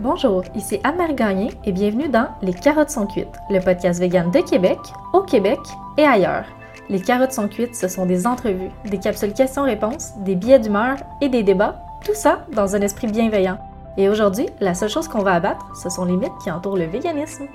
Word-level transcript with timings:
Bonjour, 0.00 0.44
ici 0.54 0.78
Anne-Marie 0.84 1.16
Gagné 1.16 1.50
et 1.64 1.72
bienvenue 1.72 2.08
dans 2.08 2.28
Les 2.40 2.54
carottes 2.54 2.90
sont 2.90 3.08
cuites, 3.08 3.34
le 3.50 3.58
podcast 3.58 3.98
vegan 3.98 4.30
de 4.30 4.38
Québec, 4.38 4.78
au 5.12 5.22
Québec 5.22 5.58
et 5.96 6.04
ailleurs. 6.04 6.44
Les 6.88 7.00
carottes 7.00 7.32
sont 7.32 7.48
cuites, 7.48 7.74
ce 7.74 7.88
sont 7.88 8.06
des 8.06 8.24
entrevues, 8.24 8.70
des 8.84 8.98
capsules 8.98 9.32
questions-réponses, 9.32 10.12
des 10.18 10.36
billets 10.36 10.60
d'humeur 10.60 10.98
et 11.20 11.28
des 11.28 11.42
débats, 11.42 11.82
tout 12.04 12.14
ça 12.14 12.46
dans 12.54 12.76
un 12.76 12.80
esprit 12.80 13.08
bienveillant. 13.08 13.58
Et 13.96 14.08
aujourd'hui, 14.08 14.46
la 14.60 14.74
seule 14.74 14.88
chose 14.88 15.08
qu'on 15.08 15.24
va 15.24 15.34
abattre, 15.34 15.66
ce 15.76 15.90
sont 15.90 16.04
les 16.04 16.16
mythes 16.16 16.38
qui 16.44 16.52
entourent 16.52 16.76
le 16.76 16.86
véganisme. 16.86 17.48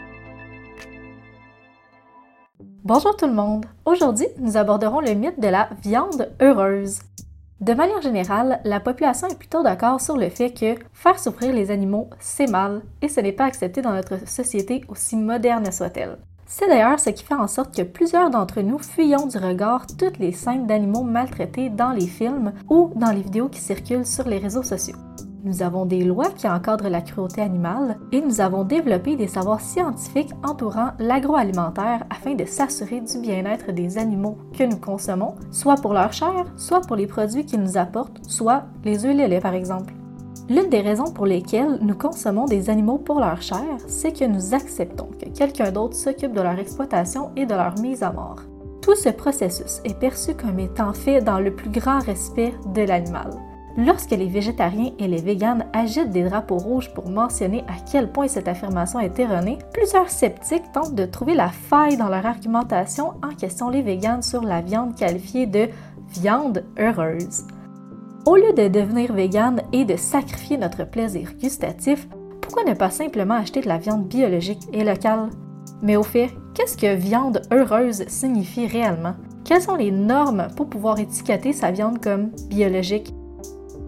Bonjour 2.84 3.16
tout 3.16 3.28
le 3.28 3.34
monde! 3.34 3.68
Aujourd'hui, 3.86 4.28
nous 4.40 4.58
aborderons 4.58 5.00
le 5.00 5.14
mythe 5.14 5.40
de 5.40 5.48
la 5.48 5.70
viande 5.82 6.30
heureuse. 6.42 7.00
De 7.62 7.74
manière 7.74 8.02
générale, 8.02 8.60
la 8.66 8.80
population 8.80 9.28
est 9.28 9.38
plutôt 9.38 9.64
d'accord 9.64 10.02
sur 10.02 10.18
le 10.18 10.30
fait 10.30 10.52
que 10.52 10.76
faire 10.92 11.20
souffrir 11.20 11.54
les 11.54 11.72
animaux, 11.72 12.10
c'est 12.20 12.50
mal 12.50 12.82
et 13.02 13.08
ce 13.08 13.22
n'est 13.22 13.32
pas 13.32 13.46
accepté 13.46 13.82
dans 13.82 13.94
notre 13.94 14.28
société 14.28 14.84
aussi 14.90 15.16
moderne 15.16 15.72
soit-elle. 15.72 16.18
C'est 16.46 16.68
d'ailleurs 16.68 17.00
ce 17.00 17.10
qui 17.10 17.24
fait 17.24 17.34
en 17.34 17.48
sorte 17.48 17.76
que 17.76 17.84
plusieurs 17.84 18.30
d'entre 18.30 18.62
nous 18.62 18.80
fuyons 18.80 19.28
du 19.28 19.38
regard 19.38 19.88
toutes 19.88 20.20
les 20.20 20.34
scènes 20.34 20.68
d'animaux 20.68 21.04
maltraités 21.04 21.70
dans 21.70 21.92
les 21.92 22.08
films 22.08 22.54
ou 22.70 22.92
dans 22.96 23.12
les 23.12 23.22
vidéos 23.22 23.50
qui 23.50 23.62
circulent 23.62 24.06
sur 24.06 24.28
les 24.28 24.40
réseaux 24.40 24.64
sociaux. 24.64 24.98
Nous 25.46 25.62
avons 25.62 25.86
des 25.86 26.06
lois 26.06 26.30
qui 26.30 26.48
encadrent 26.48 26.88
la 26.88 27.02
cruauté 27.02 27.42
animale 27.42 27.98
et 28.14 28.22
nous 28.22 28.40
avons 28.40 28.64
développé 28.64 29.18
des 29.18 29.28
savoirs 29.28 29.60
scientifiques 29.60 30.32
entourant 30.42 30.92
l'agroalimentaire 31.00 32.06
afin 32.10 32.34
de 32.34 32.46
s'assurer 32.46 33.02
du 33.02 33.20
bien-être 33.20 33.74
des 33.74 33.98
animaux 33.98 34.38
que 34.58 34.64
nous 34.64 34.78
consommons, 34.78 35.36
soit 35.52 35.76
pour 35.76 35.94
leur 35.94 36.14
chair, 36.14 36.46
soit 36.56 36.80
pour 36.80 36.96
les 36.96 37.08
produits 37.08 37.46
qu'ils 37.46 37.62
nous 37.62 37.78
apportent, 37.78 38.22
soit 38.26 38.64
les 38.86 39.06
œufs 39.06 39.20
et 39.20 39.28
lait 39.28 39.42
par 39.42 39.54
exemple. 39.54 39.94
L'une 40.48 40.70
des 40.70 40.80
raisons 40.80 41.12
pour 41.12 41.26
lesquelles 41.26 41.78
nous 41.82 41.96
consommons 41.96 42.46
des 42.46 42.70
animaux 42.70 42.98
pour 42.98 43.20
leur 43.20 43.42
chair, 43.42 43.78
c'est 43.86 44.18
que 44.18 44.26
nous 44.26 44.54
acceptons 44.54 45.10
que 45.22 45.28
quelqu'un 45.28 45.72
d'autre 45.74 45.98
s'occupe 45.98 46.32
de 46.32 46.42
leur 46.42 46.58
exploitation 46.58 47.32
et 47.36 47.46
de 47.46 47.54
leur 47.54 47.78
mise 47.80 48.02
à 48.02 48.14
mort. 48.14 48.40
Tout 48.82 48.96
ce 48.96 49.10
processus 49.10 49.82
est 49.84 50.00
perçu 50.00 50.36
comme 50.36 50.60
étant 50.60 50.94
fait 50.94 51.20
dans 51.20 51.40
le 51.40 51.54
plus 51.54 51.70
grand 51.70 52.00
respect 52.00 52.54
de 52.74 52.84
l'animal. 52.84 53.32
Lorsque 53.76 54.12
les 54.12 54.28
végétariens 54.28 54.92
et 55.00 55.08
les 55.08 55.22
véganes 55.22 55.66
agitent 55.74 56.12
des 56.12 56.24
drapeaux 56.24 56.60
rouges 56.60 56.94
pour 56.94 57.10
mentionner 57.10 57.64
à 57.68 57.82
quel 57.92 58.12
point 58.12 58.28
cette 58.28 58.48
affirmation 58.48 59.00
est 59.00 59.18
erronée, 59.18 59.58
plusieurs 59.74 60.10
sceptiques 60.10 60.72
tentent 60.74 60.94
de 60.94 61.06
trouver 61.06 61.34
la 61.34 61.50
faille 61.50 61.98
dans 61.98 62.10
leur 62.10 62.26
argumentation 62.26 63.14
en 63.24 63.34
question 63.36 63.70
les 63.70 63.82
véganes 63.82 64.22
sur 64.22 64.44
la 64.44 64.62
viande 64.62 64.96
qualifiée 64.96 65.48
de 65.48 65.70
viande 66.12 66.64
heureuse. 66.78 67.46
Au 68.28 68.36
lieu 68.36 68.54
de 68.54 68.68
devenir 68.68 69.12
végane 69.12 69.62
et 69.74 69.86
de 69.86 69.96
sacrifier 69.96 70.58
notre 70.58 70.86
plaisir 70.86 71.34
gustatif, 71.42 72.08
pourquoi 72.42 72.64
ne 72.64 72.76
pas 72.76 72.92
simplement 72.92 73.36
acheter 73.36 73.62
de 73.62 73.68
la 73.68 73.80
viande 73.80 74.08
biologique 74.08 74.68
et 74.72 74.84
locale? 74.84 75.30
Mais 75.82 75.96
au 75.96 76.04
fait, 76.04 76.30
qu'est-ce 76.54 76.78
que 76.78 76.96
viande 76.96 77.42
heureuse 77.52 78.08
signifie 78.08 78.68
réellement? 78.68 79.16
Quelles 79.44 79.64
sont 79.64 79.76
les 79.76 79.92
normes 79.92 80.48
pour 80.56 80.70
pouvoir 80.70 81.00
étiqueter 81.00 81.54
sa 81.54 81.72
viande 81.72 82.02
comme 82.02 82.30
biologique? 82.50 83.14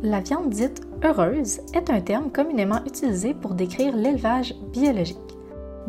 La 0.05 0.19
viande 0.19 0.51
dite 0.51 0.83
heureuse 1.03 1.61
est 1.73 1.89
un 1.89 1.99
terme 1.99 2.29
communément 2.29 2.79
utilisé 2.85 3.33
pour 3.33 3.55
décrire 3.55 3.95
l'élevage 3.95 4.53
biologique. 4.71 5.17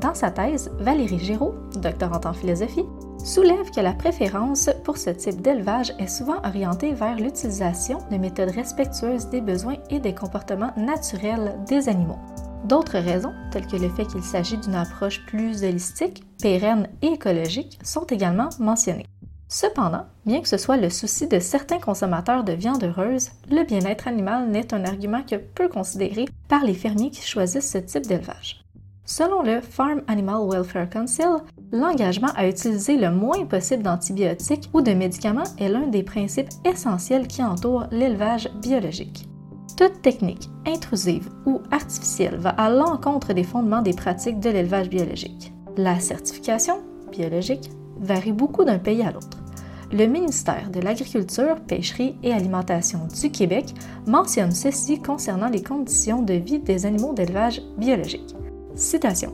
Dans 0.01 0.15
sa 0.15 0.31
thèse, 0.31 0.71
Valérie 0.79 1.19
Giraud, 1.19 1.53
doctorante 1.83 2.25
en 2.25 2.33
philosophie, 2.33 2.87
soulève 3.23 3.71
que 3.71 3.83
la 3.83 3.93
préférence 3.93 4.71
pour 4.85 4.97
ce 4.97 5.11
type 5.11 5.43
d'élevage 5.43 5.93
est 5.99 6.09
souvent 6.09 6.39
orientée 6.47 6.95
vers 6.95 7.17
l'utilisation 7.17 7.99
de 8.11 8.17
méthodes 8.17 8.53
respectueuses 8.53 9.29
des 9.29 9.43
besoins 9.43 9.77
et 9.91 9.99
des 9.99 10.15
comportements 10.15 10.73
naturels 10.79 11.55
des 11.69 11.91
animaux. 11.91 12.19
D'autres 12.65 12.99
raisons, 12.99 13.35
telles 13.53 13.67
que 13.67 13.77
le 13.77 13.91
fait 13.91 14.07
qu'il 14.07 14.23
s'agit 14.23 14.57
d'une 14.57 14.77
approche 14.77 15.27
plus 15.27 15.63
holistique, 15.63 16.25
pérenne 16.41 16.89
et 17.03 17.09
écologique, 17.09 17.79
sont 17.83 18.05
également 18.05 18.49
mentionnées. 18.61 19.07
Cependant, 19.49 20.07
bien 20.25 20.41
que 20.41 20.49
ce 20.49 20.57
soit 20.57 20.77
le 20.77 20.91
souci 20.91 21.29
de 21.29 21.39
certains 21.39 21.79
consommateurs 21.79 22.43
de 22.43 22.53
viande 22.53 22.83
heureuse, 22.83 23.31
le 23.49 23.65
bien-être 23.65 24.09
animal 24.09 24.49
n'est 24.49 24.75
un 24.75 24.85
argument 24.85 25.23
que 25.23 25.37
peu 25.37 25.69
considéré 25.69 26.25
par 26.49 26.65
les 26.65 26.75
fermiers 26.75 27.11
qui 27.11 27.23
choisissent 27.23 27.71
ce 27.71 27.79
type 27.79 28.07
d'élevage. 28.07 28.65
Selon 29.05 29.43
le 29.43 29.61
Farm 29.61 30.03
Animal 30.09 30.49
Welfare 30.49 30.91
Council, 30.91 31.37
l'engagement 31.71 32.33
à 32.35 32.49
utiliser 32.49 32.97
le 32.97 33.13
moins 33.13 33.45
possible 33.45 33.85
d'antibiotiques 33.85 34.69
ou 34.75 34.81
de 34.81 34.91
médicaments 34.91 35.45
est 35.59 35.69
l'un 35.69 35.87
des 35.87 36.03
principes 36.03 36.51
essentiels 36.65 37.29
qui 37.29 37.41
entourent 37.41 37.87
l'élevage 37.93 38.51
biologique. 38.61 39.29
Toute 39.77 40.03
technique 40.03 40.49
intrusive 40.67 41.29
ou 41.45 41.61
artificielle 41.71 42.37
va 42.37 42.51
à 42.51 42.69
l'encontre 42.69 43.33
des 43.33 43.45
fondements 43.45 43.83
des 43.83 43.95
pratiques 43.95 44.41
de 44.41 44.51
l'élevage 44.51 44.89
biologique. 44.89 45.53
La 45.77 46.01
certification 46.01 46.81
biologique 47.13 47.71
varie 48.01 48.33
beaucoup 48.33 48.65
d'un 48.65 48.79
pays 48.79 49.03
à 49.03 49.13
l'autre. 49.13 49.36
Le 49.93 50.07
ministère 50.07 50.71
de 50.71 50.81
l'Agriculture, 50.81 51.61
Pêcherie 51.61 52.17
et 52.25 52.33
Alimentation 52.33 53.07
du 53.21 53.31
Québec 53.31 53.73
mentionne 54.07 54.51
ceci 54.51 55.01
concernant 55.01 55.49
les 55.49 55.63
conditions 55.63 56.23
de 56.23 56.35
vie 56.35 56.59
des 56.59 56.87
animaux 56.87 57.15
d'élevage 57.15 57.63
biologique. 57.79 58.35
Citation. 58.75 59.33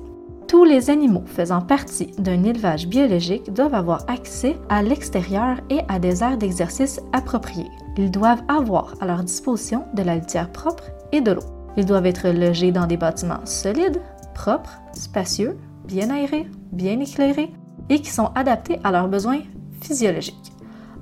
Tous 0.49 0.65
les 0.65 0.91
animaux 0.91 1.25
faisant 1.25 1.63
partie 1.63 2.13
d'un 2.19 2.45
élevage 2.45 2.87
biologique 2.87 3.51
doivent 3.51 3.75
avoir 3.75 4.05
accès 4.11 4.59
à 4.69 4.83
l'extérieur 4.83 5.59
et 5.71 5.81
à 5.89 5.99
des 5.99 6.23
aires 6.23 6.37
d'exercice 6.37 7.01
appropriées. 7.15 7.71
Ils 7.97 8.11
doivent 8.11 8.43
avoir 8.49 8.95
à 9.01 9.07
leur 9.07 9.25
disposition 9.25 9.87
de 9.95 10.03
la 10.03 10.17
litière 10.17 10.53
propre 10.53 10.85
et 11.13 11.23
de 11.23 11.33
l'eau. 11.33 11.45
Ils 11.79 11.87
doivent 11.87 12.05
être 12.05 12.29
logés 12.29 12.73
dans 12.73 12.87
des 12.87 12.99
bâtiments 12.99 13.47
solides, 13.47 14.03
propres, 14.35 14.83
spacieux, 14.93 15.57
bien 15.87 16.11
aérés, 16.11 16.47
bien 16.73 17.01
éclairés, 17.01 17.55
et 17.89 18.01
qui 18.01 18.11
sont 18.11 18.31
adaptés 18.35 18.79
à 18.85 18.93
leurs 18.93 19.09
besoins 19.09 19.41
physiologiques. 19.85 20.53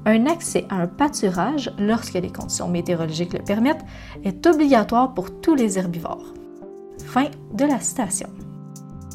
Un 0.06 0.26
accès 0.26 0.64
à 0.70 0.76
un 0.76 0.86
pâturage, 0.86 1.70
lorsque 1.78 2.14
les 2.14 2.32
conditions 2.32 2.68
météorologiques 2.68 3.34
le 3.34 3.44
permettent, 3.44 3.84
est 4.24 4.46
obligatoire 4.46 5.12
pour 5.12 5.40
tous 5.40 5.54
les 5.54 5.78
herbivores. 5.78 6.32
Fin 7.04 7.26
de 7.52 7.64
la 7.64 7.80
citation. 7.80 8.28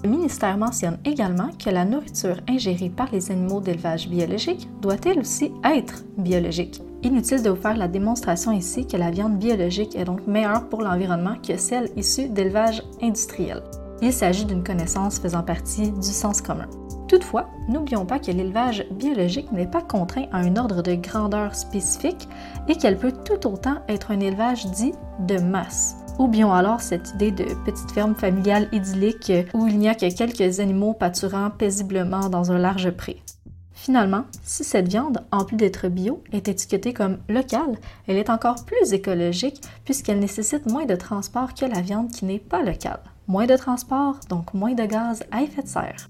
Le 0.04 0.10
ministère 0.12 0.58
mentionne 0.58 1.00
également 1.04 1.50
que 1.58 1.72
la 1.72 1.84
nourriture 1.84 2.40
ingérée 2.48 2.92
par 2.92 3.12
les 3.12 3.32
animaux 3.32 3.60
d'élevage 3.60 4.08
biologique 4.08 4.70
doit 4.80 4.98
elle 5.06 5.20
aussi 5.20 5.52
être 5.64 6.04
biologique. 6.18 6.82
Inutile 7.02 7.42
de 7.42 7.50
vous 7.50 7.62
faire 7.62 7.78
la 7.78 7.88
démonstration 7.88 8.52
ici 8.52 8.86
que 8.86 8.98
la 8.98 9.10
viande 9.10 9.40
biologique 9.40 9.96
est 9.96 10.06
donc 10.06 10.28
meilleure 10.28 10.70
pour 10.70 10.84
l'environnement 10.84 11.36
que 11.42 11.58
celle 11.58 11.90
issue 11.96 12.30
d'élevage 12.30 12.84
industriel. 13.02 13.64
Il 14.02 14.14
s'agit 14.14 14.46
d'une 14.46 14.64
connaissance 14.64 15.20
faisant 15.20 15.42
partie 15.42 15.90
du 15.90 16.10
sens 16.10 16.42
commun. 16.42 16.68
Toutefois, 17.16 17.50
n'oublions 17.70 18.06
pas 18.06 18.20
que 18.20 18.30
l'élevage 18.30 18.86
biologique 18.92 19.50
n'est 19.54 19.66
pas 19.66 19.82
contraint 19.82 20.26
à 20.34 20.40
un 20.40 20.58
ordre 20.58 20.82
de 20.82 20.96
grandeur 20.96 21.56
spécifique 21.56 22.28
et 22.68 22.76
qu'elle 22.76 22.98
peut 22.98 23.14
tout 23.14 23.48
autant 23.48 23.78
être 23.88 24.12
un 24.12 24.20
élevage 24.20 24.66
dit 24.72 24.92
de 25.20 25.38
masse. 25.38 25.96
Oublions 26.20 26.52
alors 26.52 26.82
cette 26.82 27.12
idée 27.12 27.32
de 27.32 27.46
petite 27.64 27.90
ferme 27.94 28.16
familiale 28.16 28.68
idyllique 28.74 29.32
où 29.54 29.66
il 29.66 29.80
n'y 29.80 29.88
a 29.88 29.96
que 29.96 30.14
quelques 30.14 30.60
animaux 30.60 30.92
pâturant 30.92 31.52
paisiblement 31.52 32.28
dans 32.28 32.52
un 32.52 32.58
large 32.58 32.92
pré. 32.92 33.24
Finalement, 33.72 34.26
si 34.44 34.66
cette 34.66 34.90
viande, 34.90 35.24
en 35.32 35.46
plus 35.46 35.56
d'être 35.56 35.88
bio, 35.88 36.22
est 36.34 36.50
étiquetée 36.50 36.92
comme 36.92 37.20
locale, 37.30 37.78
elle 38.08 38.18
est 38.18 38.30
encore 38.30 38.66
plus 38.66 38.92
écologique 38.92 39.62
puisqu'elle 39.86 40.20
nécessite 40.20 40.70
moins 40.70 40.86
de 40.86 40.98
transport 40.98 41.54
que 41.54 41.64
la 41.64 41.80
viande 41.80 42.12
qui 42.12 42.26
n'est 42.26 42.40
pas 42.40 42.62
locale. 42.62 43.00
Moins 43.30 43.46
de 43.46 43.56
transport, 43.56 44.20
donc 44.28 44.54
moins 44.54 44.74
de 44.74 44.84
gaz 44.86 45.24
à 45.32 45.44
effet 45.44 45.64
de 45.64 45.70
serre. 45.70 46.10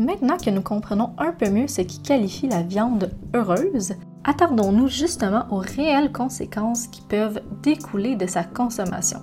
Maintenant 0.00 0.38
que 0.38 0.48
nous 0.48 0.62
comprenons 0.62 1.10
un 1.18 1.30
peu 1.30 1.50
mieux 1.50 1.68
ce 1.68 1.82
qui 1.82 2.00
qualifie 2.00 2.48
la 2.48 2.62
viande 2.62 3.10
heureuse, 3.34 3.92
attardons-nous 4.24 4.88
justement 4.88 5.44
aux 5.50 5.58
réelles 5.58 6.10
conséquences 6.10 6.86
qui 6.86 7.02
peuvent 7.02 7.42
découler 7.62 8.16
de 8.16 8.26
sa 8.26 8.42
consommation. 8.42 9.18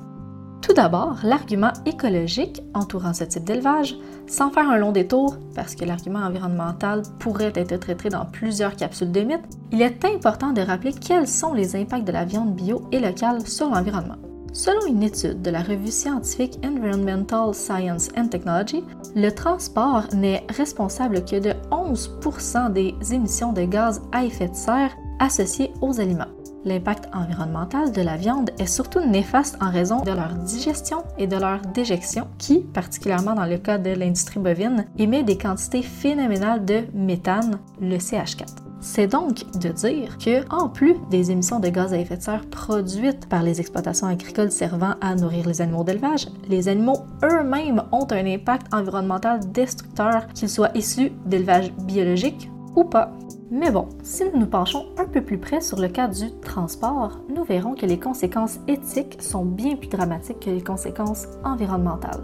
Tout 0.62 0.74
d'abord, 0.74 1.18
l'argument 1.24 1.74
écologique 1.88 2.62
entourant 2.76 3.16
ce 3.16 3.24
type 3.24 3.44
d'élevage, 3.44 3.96
sans 4.28 4.52
faire 4.52 4.70
un 4.70 4.78
long 4.78 4.92
détour, 4.92 5.38
parce 5.56 5.74
que 5.74 5.84
l'argument 5.84 6.20
environnemental 6.20 7.02
pourrait 7.18 7.54
être 7.56 7.80
traité 7.80 8.10
dans 8.10 8.26
plusieurs 8.26 8.76
capsules 8.76 9.12
de 9.12 9.22
mythes, 9.22 9.50
il 9.72 9.82
est 9.82 10.06
important 10.06 10.52
de 10.52 10.62
rappeler 10.62 10.94
quels 10.94 11.28
sont 11.28 11.56
les 11.56 11.76
impacts 11.76 12.06
de 12.06 12.12
la 12.12 12.26
viande 12.26 12.54
bio 12.54 12.88
et 12.92 13.00
locale 13.00 13.48
sur 13.48 13.68
l'environnement. 13.68 14.27
Selon 14.58 14.88
une 14.88 15.04
étude 15.04 15.44
de 15.44 15.52
la 15.52 15.62
revue 15.62 15.92
scientifique 15.92 16.58
Environmental 16.66 17.54
Science 17.54 18.10
and 18.18 18.30
Technology, 18.30 18.84
le 19.16 19.30
transport 19.30 20.06
n'est 20.16 20.48
responsable 20.50 21.24
que 21.24 21.36
de 21.36 21.52
11% 21.70 22.74
des 22.74 22.96
émissions 23.14 23.54
de 23.54 23.62
gaz 23.66 24.02
à 24.12 24.26
effet 24.26 24.48
de 24.48 24.56
serre 24.56 24.98
associées 25.20 25.72
aux 25.82 26.00
aliments. 26.00 26.34
L'impact 26.66 27.08
environnemental 27.14 27.92
de 27.92 28.02
la 28.02 28.18
viande 28.18 28.50
est 28.58 28.66
surtout 28.66 29.00
néfaste 29.00 29.58
en 29.62 29.70
raison 29.70 30.02
de 30.02 30.10
leur 30.10 30.34
digestion 30.34 31.04
et 31.20 31.28
de 31.28 31.38
leur 31.38 31.62
déjection, 31.62 32.28
qui, 32.40 32.62
particulièrement 32.62 33.36
dans 33.36 33.46
le 33.46 33.60
cas 33.60 33.78
de 33.78 33.92
l'industrie 33.92 34.40
bovine, 34.40 34.88
émet 34.98 35.22
des 35.22 35.38
quantités 35.38 35.84
phénoménales 35.84 36.66
de 36.66 36.82
méthane, 36.96 37.60
le 37.80 37.98
CH4. 37.98 38.67
C'est 38.80 39.08
donc 39.08 39.44
de 39.60 39.70
dire 39.70 40.18
que, 40.18 40.48
en 40.54 40.70
plus 40.70 40.96
des 41.10 41.32
émissions 41.32 41.60
de 41.60 41.70
gaz 41.70 41.94
à 41.94 41.98
effet 41.98 42.18
de 42.18 42.22
serre 42.22 42.46
produites 42.46 43.28
par 43.28 43.42
les 43.42 43.60
exploitations 43.60 44.08
agricoles 44.08 44.52
servant 44.52 44.94
à 45.02 45.16
nourrir 45.16 45.48
les 45.48 45.62
animaux 45.62 45.84
d'élevage, 45.84 46.28
les 46.48 46.68
animaux 46.68 47.06
eux-mêmes 47.24 47.84
ont 47.92 48.08
un 48.12 48.26
impact 48.26 48.74
environnemental 48.74 49.52
destructeur, 49.52 50.28
qu'ils 50.28 50.50
soient 50.50 50.72
issus 50.76 51.12
d'élevage 51.26 51.74
biologique 51.74 52.50
ou 52.76 52.84
pas. 52.84 53.12
Mais 53.50 53.72
bon, 53.72 53.88
si 54.04 54.26
nous 54.26 54.42
nous 54.42 54.46
penchons 54.46 54.88
un 54.98 55.06
peu 55.06 55.22
plus 55.22 55.38
près 55.38 55.62
sur 55.62 55.80
le 55.80 55.88
cas 55.88 56.08
du 56.08 56.32
transport, 56.42 57.20
nous 57.34 57.46
verrons 57.46 57.76
que 57.76 57.86
les 57.86 58.00
conséquences 58.00 58.60
éthiques 58.68 59.22
sont 59.22 59.46
bien 59.46 59.76
plus 59.76 59.90
dramatiques 59.90 60.42
que 60.42 60.50
les 60.50 60.64
conséquences 60.64 61.28
environnementales. 61.44 62.24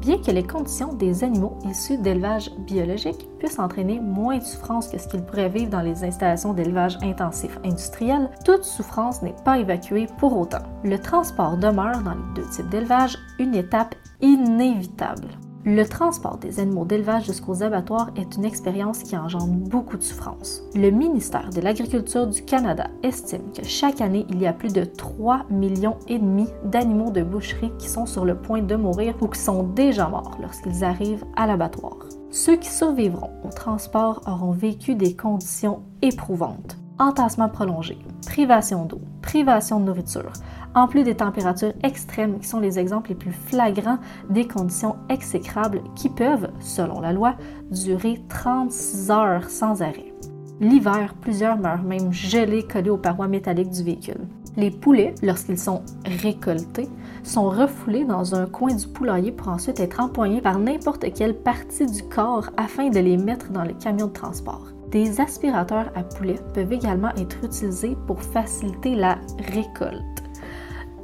Bien 0.00 0.18
que 0.18 0.30
les 0.30 0.44
conditions 0.44 0.92
des 0.92 1.24
animaux 1.24 1.58
issus 1.68 1.98
d'élevage 1.98 2.50
biologique 2.58 3.28
puissent 3.38 3.58
entraîner 3.58 3.98
moins 3.98 4.38
de 4.38 4.44
souffrance 4.44 4.88
que 4.88 4.98
ce 4.98 5.08
qu'ils 5.08 5.24
pourraient 5.24 5.48
vivre 5.48 5.70
dans 5.70 5.80
les 5.80 6.04
installations 6.04 6.54
d'élevage 6.54 6.98
intensif 7.02 7.58
industriel, 7.64 8.30
toute 8.44 8.62
souffrance 8.62 9.22
n'est 9.22 9.34
pas 9.44 9.58
évacuée 9.58 10.06
pour 10.18 10.38
autant. 10.38 10.62
Le 10.84 10.98
transport 10.98 11.56
demeure 11.56 12.02
dans 12.02 12.14
les 12.14 12.34
deux 12.34 12.48
types 12.50 12.68
d'élevage 12.68 13.18
une 13.38 13.54
étape 13.54 13.96
inévitable. 14.20 15.28
Le 15.70 15.86
transport 15.86 16.38
des 16.38 16.60
animaux 16.60 16.86
d'élevage 16.86 17.26
jusqu'aux 17.26 17.62
abattoirs 17.62 18.10
est 18.16 18.36
une 18.36 18.46
expérience 18.46 19.02
qui 19.02 19.18
engendre 19.18 19.52
beaucoup 19.52 19.98
de 19.98 20.02
souffrance. 20.02 20.62
Le 20.74 20.88
ministère 20.88 21.50
de 21.50 21.60
l'Agriculture 21.60 22.26
du 22.26 22.42
Canada 22.42 22.86
estime 23.02 23.52
que 23.54 23.62
chaque 23.66 24.00
année, 24.00 24.24
il 24.30 24.40
y 24.40 24.46
a 24.46 24.54
plus 24.54 24.72
de 24.72 24.84
3 24.84 25.44
millions 25.50 25.98
et 26.08 26.18
demi 26.18 26.46
d'animaux 26.64 27.10
de 27.10 27.22
boucherie 27.22 27.70
qui 27.78 27.86
sont 27.86 28.06
sur 28.06 28.24
le 28.24 28.34
point 28.34 28.62
de 28.62 28.76
mourir 28.76 29.14
ou 29.20 29.28
qui 29.28 29.40
sont 29.40 29.62
déjà 29.62 30.08
morts 30.08 30.38
lorsqu'ils 30.40 30.84
arrivent 30.84 31.26
à 31.36 31.46
l'abattoir. 31.46 31.98
Ceux 32.30 32.56
qui 32.56 32.70
survivront 32.70 33.32
au 33.44 33.50
transport 33.50 34.22
auront 34.26 34.52
vécu 34.52 34.94
des 34.94 35.14
conditions 35.14 35.82
éprouvantes. 36.00 36.78
Entassement 37.00 37.48
prolongé, 37.48 37.96
privation 38.26 38.84
d'eau, 38.84 39.00
privation 39.22 39.78
de 39.78 39.84
nourriture, 39.84 40.32
en 40.74 40.88
plus 40.88 41.04
des 41.04 41.14
températures 41.14 41.72
extrêmes 41.84 42.40
qui 42.40 42.48
sont 42.48 42.58
les 42.58 42.80
exemples 42.80 43.10
les 43.10 43.14
plus 43.14 43.32
flagrants 43.32 43.98
des 44.30 44.48
conditions 44.48 44.96
exécrables 45.08 45.82
qui 45.94 46.08
peuvent, 46.08 46.50
selon 46.58 47.00
la 47.00 47.12
loi, 47.12 47.36
durer 47.70 48.20
36 48.28 49.12
heures 49.12 49.48
sans 49.48 49.80
arrêt. 49.80 50.12
L'hiver, 50.60 51.14
plusieurs 51.20 51.56
meurent 51.56 51.84
même 51.84 52.12
gelés 52.12 52.64
collés 52.64 52.90
aux 52.90 52.98
parois 52.98 53.28
métalliques 53.28 53.70
du 53.70 53.84
véhicule. 53.84 54.26
Les 54.56 54.72
poulets, 54.72 55.14
lorsqu'ils 55.22 55.58
sont 55.58 55.82
récoltés, 56.04 56.88
sont 57.22 57.48
refoulés 57.48 58.04
dans 58.04 58.34
un 58.34 58.46
coin 58.46 58.74
du 58.74 58.88
poulailler 58.88 59.30
pour 59.30 59.48
ensuite 59.48 59.78
être 59.78 60.00
empoignés 60.00 60.40
par 60.40 60.58
n'importe 60.58 61.12
quelle 61.12 61.36
partie 61.36 61.86
du 61.86 62.02
corps 62.02 62.50
afin 62.56 62.90
de 62.90 62.98
les 62.98 63.16
mettre 63.16 63.52
dans 63.52 63.62
le 63.62 63.74
camion 63.74 64.08
de 64.08 64.12
transport. 64.12 64.72
Des 64.90 65.20
aspirateurs 65.20 65.90
à 65.94 66.02
poulets 66.02 66.40
peuvent 66.54 66.72
également 66.72 67.14
être 67.16 67.44
utilisés 67.44 67.96
pour 68.06 68.22
faciliter 68.22 68.94
la 68.94 69.18
récolte 69.52 70.18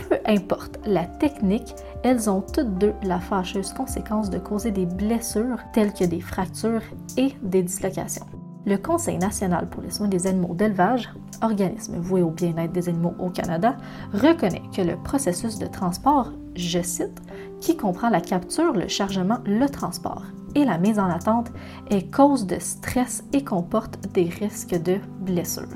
peu 0.08 0.16
importe 0.26 0.78
la 0.86 1.04
technique, 1.04 1.74
elles 2.02 2.28
ont 2.28 2.40
toutes 2.40 2.78
deux 2.78 2.94
la 3.02 3.20
fâcheuse 3.20 3.72
conséquence 3.72 4.30
de 4.30 4.38
causer 4.38 4.70
des 4.70 4.86
blessures 4.86 5.58
telles 5.72 5.92
que 5.92 6.04
des 6.04 6.20
fractures 6.20 6.82
et 7.16 7.32
des 7.42 7.62
dislocations. 7.62 8.26
Le 8.66 8.76
Conseil 8.76 9.18
national 9.18 9.68
pour 9.68 9.82
les 9.82 9.90
soins 9.90 10.08
des 10.08 10.26
animaux 10.26 10.54
d'élevage, 10.54 11.12
organisme 11.42 11.96
voué 11.98 12.22
au 12.22 12.30
bien-être 12.30 12.72
des 12.72 12.88
animaux 12.88 13.14
au 13.18 13.28
Canada, 13.28 13.76
reconnaît 14.12 14.62
que 14.74 14.80
le 14.80 14.96
processus 14.96 15.58
de 15.58 15.66
transport, 15.66 16.32
je 16.54 16.80
cite, 16.80 17.20
qui 17.60 17.76
comprend 17.76 18.08
la 18.08 18.20
capture, 18.20 18.72
le 18.72 18.88
chargement, 18.88 19.38
le 19.44 19.68
transport 19.68 20.22
et 20.54 20.64
la 20.64 20.78
mise 20.78 20.98
en 20.98 21.08
attente, 21.08 21.50
est 21.90 22.10
cause 22.12 22.46
de 22.46 22.58
stress 22.58 23.24
et 23.32 23.44
comporte 23.44 23.98
des 24.12 24.24
risques 24.24 24.80
de 24.82 24.98
blessures. 25.20 25.68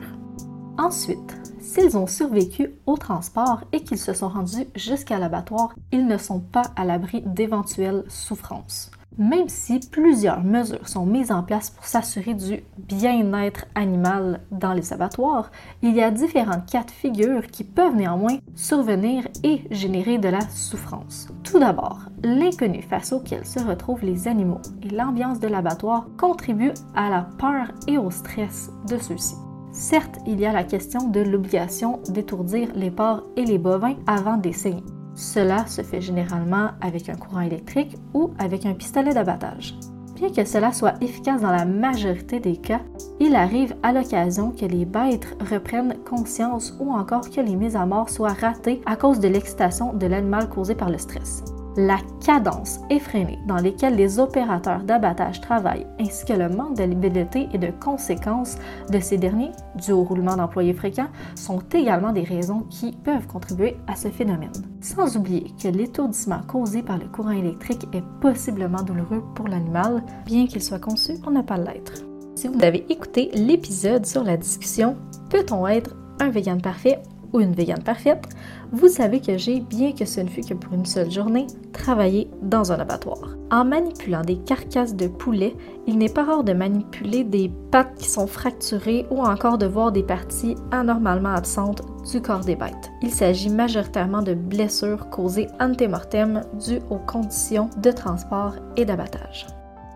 Ensuite, 0.79 1.39
S'ils 1.69 1.99
ont 1.99 2.07
survécu 2.07 2.71
au 2.87 2.97
transport 2.97 3.61
et 3.73 3.83
qu'ils 3.83 3.99
se 3.99 4.15
sont 4.15 4.31
rendus 4.31 4.67
jusqu'à 4.75 5.19
l'abattoir, 5.19 5.75
ils 5.93 6.07
ne 6.07 6.17
sont 6.17 6.41
pas 6.41 6.63
à 6.77 6.87
l'abri 6.87 7.23
d'éventuelles 7.27 8.05
souffrances. 8.09 8.91
Même 9.19 9.49
si 9.49 9.81
plusieurs 9.81 10.45
mesures 10.45 10.89
sont 10.89 11.05
mises 11.05 11.33
en 11.33 11.43
place 11.43 11.71
pour 11.71 11.85
s'assurer 11.85 12.35
du 12.35 12.63
bien-être 12.79 13.65
animal 13.75 14.41
dans 14.53 14.73
les 14.73 14.93
abattoirs, 14.93 15.51
il 15.83 15.97
y 15.97 16.03
a 16.03 16.13
différentes 16.13 16.71
cas 16.71 16.85
de 16.85 16.93
figure 16.93 17.49
qui 17.49 17.65
peuvent 17.65 17.97
néanmoins 17.97 18.39
survenir 18.55 19.27
et 19.43 19.65
générer 19.73 20.19
de 20.19 20.29
la 20.29 20.41
souffrance. 20.43 21.27
Tout 21.43 21.59
d'abord, 21.59 21.99
l'inconnu 22.23 22.81
face 22.81 23.13
auquel 23.13 23.45
se 23.45 23.59
retrouvent 23.59 24.05
les 24.05 24.29
animaux 24.29 24.61
et 24.85 24.91
l'ambiance 24.91 25.41
de 25.41 25.49
l'abattoir 25.49 26.07
contribuent 26.17 26.75
à 26.95 27.11
la 27.11 27.23
peur 27.39 27.73
et 27.89 27.99
au 27.99 28.13
stress 28.13 28.71
de 28.89 28.99
ceux-ci. 28.99 29.35
Certes, 29.73 30.21
il 30.29 30.39
y 30.39 30.47
a 30.47 30.53
la 30.53 30.63
question 30.63 31.09
de 31.09 31.21
l'obligation 31.21 32.01
d'étourdir 32.09 32.69
les 32.77 32.93
porcs 32.93 33.25
et 33.37 33.45
les 33.45 33.59
bovins 33.59 33.97
avant 34.07 34.37
d'essayer. 34.37 34.85
Cela 35.19 35.67
se 35.67 35.83
fait 35.83 36.01
généralement 36.01 36.69
avec 36.81 37.09
un 37.09 37.17
courant 37.17 37.41
électrique 37.41 37.97
ou 38.15 38.31
avec 38.39 38.65
un 38.67 38.75
pistolet 38.75 39.13
d'abattage. 39.13 39.75
Bien 40.15 40.31
que 40.31 40.45
cela 40.45 40.73
soit 40.73 40.95
efficace 41.03 41.43
dans 41.43 41.51
la 41.51 41.65
majorité 41.65 42.39
des 42.39 42.57
cas, 42.57 42.81
il 43.19 43.35
arrive 43.35 43.75
à 43.83 43.93
l'occasion 43.93 44.53
que 44.53 44.65
les 44.65 44.85
bêtes 44.85 45.37
reprennent 45.51 45.97
conscience 46.09 46.73
ou 46.79 46.93
encore 46.93 47.29
que 47.31 47.41
les 47.41 47.57
mises 47.57 47.75
à 47.75 47.85
mort 47.85 48.11
soient 48.11 48.33
ratées 48.33 48.81
à 48.87 48.95
cause 48.95 49.19
de 49.19 49.27
l'excitation 49.27 49.93
de 49.93 50.07
l'animal 50.07 50.49
causée 50.49 50.77
par 50.77 50.89
le 50.89 50.99
stress 50.99 51.43
la 51.79 51.99
cadence 52.27 52.81
effrénée 52.91 53.39
dans 53.47 53.57
laquelle 53.57 53.95
les 53.95 54.19
opérateurs 54.19 54.83
d'abattage 54.83 55.41
travaillent, 55.41 55.87
ainsi 56.01 56.25
que 56.25 56.33
le 56.33 56.49
manque 56.49 56.77
d'habilité 56.77 57.49
et 57.53 57.59
de 57.59 57.71
conséquences 57.71 58.57
de 58.91 58.99
ces 58.99 59.17
derniers, 59.17 59.53
dû 59.77 59.93
au 59.93 60.03
roulement 60.03 60.37
d'employés 60.37 60.75
fréquents, 60.75 61.07
sont 61.37 61.63
également 61.73 62.13
des 62.13 62.25
raisons 62.25 62.67
qui 62.69 62.91
peuvent 62.91 63.29
contribuer 63.29 63.77
à 63.87 63.95
ce 63.95 64.09
phénomène. 64.09 64.51
Sans 64.81 65.17
oublier 65.17 65.53
que 65.63 65.69
l'étourdissement 65.69 66.41
causé 66.49 66.83
par 66.83 66.99
le 66.99 67.07
courant 67.07 67.31
électrique 67.31 67.87
est 67.93 68.05
possiblement 68.21 68.83
douloureux 68.83 69.23
pour 69.37 69.47
l'animal, 69.47 70.03
bien 70.27 70.49
qu'il 70.49 70.63
soit 70.63 70.81
conçu 70.81 71.15
pour 71.21 71.31
ne 71.31 71.43
pas 71.43 71.59
l'être. 71.59 72.03
Si 72.35 72.49
vous 72.49 72.65
avez 72.65 72.85
écouté 72.89 73.31
l'épisode 73.35 74.05
sur 74.05 74.25
la 74.25 74.37
discussion 74.37 74.97
Peut-on 75.31 75.67
être 75.69 75.95
un 76.19 76.31
vegan 76.31 76.61
parfait 76.61 77.01
ou 77.33 77.41
une 77.41 77.53
végane 77.53 77.83
parfaite, 77.83 78.25
vous 78.73 78.89
savez 78.89 79.21
que 79.21 79.37
j'ai, 79.39 79.61
bien 79.61 79.93
que 79.93 80.05
ce 80.05 80.21
ne 80.21 80.29
fût 80.29 80.43
que 80.43 80.55
pour 80.55 80.73
une 80.75 80.87
seule 80.87 81.11
journée, 81.11 81.47
travaillé 81.73 82.31
dans 82.43 82.73
un 82.73 82.79
abattoir. 82.81 83.37
En 83.51 83.65
manipulant 83.65 84.23
des 84.23 84.37
carcasses 84.37 84.95
de 84.95 85.09
poulet, 85.09 85.57
il 85.87 85.97
n'est 85.99 86.09
pas 86.09 86.25
rare 86.25 86.45
de 86.45 86.53
manipuler 86.53 87.25
des 87.25 87.51
pattes 87.71 87.95
qui 87.97 88.09
sont 88.09 88.27
fracturées 88.27 89.07
ou 89.11 89.23
encore 89.23 89.59
de 89.59 89.67
voir 89.67 89.91
des 89.91 90.03
parties 90.03 90.55
anormalement 90.71 91.35
absentes 91.35 91.83
du 92.11 92.21
corps 92.21 92.45
des 92.45 92.57
bêtes. 92.57 92.91
Il 93.03 93.11
s'agit 93.11 93.51
majoritairement 93.51 94.23
de 94.23 94.35
blessures 94.35 95.09
causées 95.11 95.49
antémortem 95.61 96.43
dues 96.67 96.81
aux 96.91 96.99
conditions 96.99 97.71
de 97.79 97.91
transport 97.91 98.57
et 98.77 98.85
d'abattage. 98.85 99.47